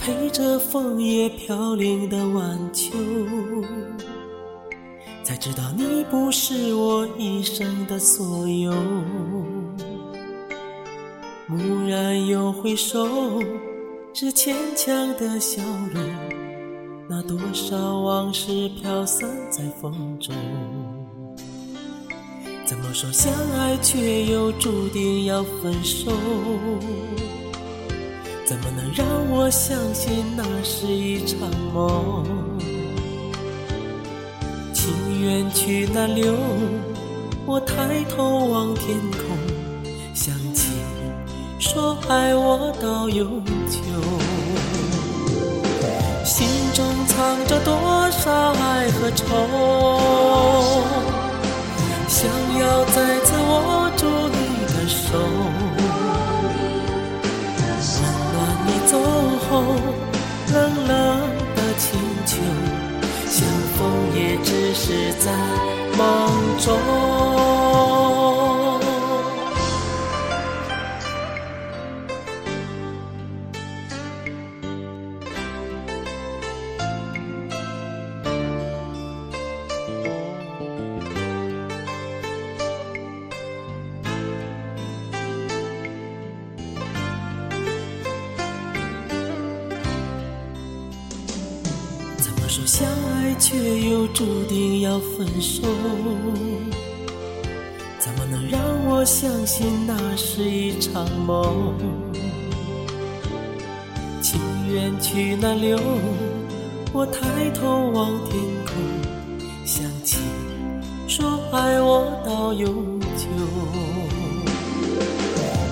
[0.00, 2.90] 陪着枫叶飘零的晚秋，
[5.22, 8.72] 才知道你不是我一生的所有。
[11.50, 13.06] 蓦然又回首，
[14.14, 16.02] 是牵强的笑容，
[17.06, 20.34] 那多少往事飘散在风中。
[22.64, 26.10] 怎么说相爱，却又注定要分手？
[28.50, 31.38] 怎么能让我相信那是一场
[31.72, 32.24] 梦？
[34.72, 36.34] 情缘去难留，
[37.46, 39.20] 我抬头望天空，
[40.14, 40.72] 想起
[41.60, 43.78] 说爱我到永久，
[46.24, 49.26] 心中藏着多少爱和愁，
[52.08, 52.28] 想
[52.58, 55.59] 要再次握住你的手。
[60.52, 60.56] 冷
[60.88, 60.90] 冷
[61.56, 62.36] 的清秋，
[63.28, 63.78] 相逢
[64.14, 65.26] 也只是在
[65.96, 66.00] 梦
[92.50, 95.62] 说相爱，却又注定要分手，
[98.00, 101.72] 怎么能让我相信那是一场梦？
[104.20, 105.78] 情缘去难留，
[106.92, 108.74] 我抬头望天空，
[109.64, 110.18] 想起
[111.06, 113.28] 说爱我到永久，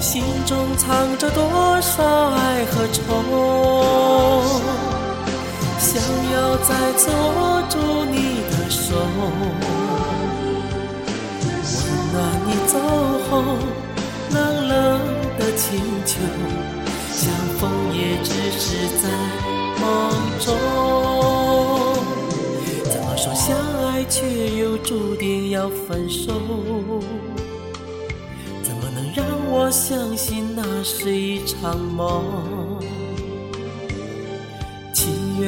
[0.00, 3.57] 心中藏着多少爱和愁。
[6.68, 7.78] 再次握住
[8.12, 8.94] 你的手，
[11.64, 11.78] 温
[12.12, 12.72] 暖你走
[13.30, 13.30] 后
[14.34, 14.36] 冷
[14.68, 14.76] 冷
[15.38, 15.66] 的清
[16.04, 16.20] 秋，
[17.10, 19.08] 相逢也只是在
[19.80, 19.86] 梦
[20.40, 20.46] 中。
[22.84, 24.18] 怎么说相爱，却
[24.58, 26.34] 又注定要分手？
[28.62, 32.57] 怎么能让我相信那是一场梦？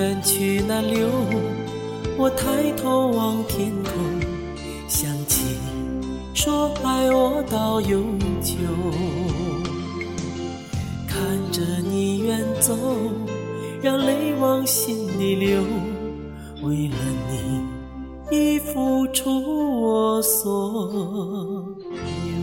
[0.00, 1.10] 缘去难留，
[2.16, 3.92] 我抬头望天空，
[4.88, 5.58] 想起
[6.32, 8.54] 说爱我到永久。
[11.06, 11.20] 看
[11.52, 12.74] 着你远走，
[13.82, 15.60] 让泪往心里流，
[16.62, 16.96] 为了
[18.30, 20.90] 你已付出我所
[22.32, 22.39] 有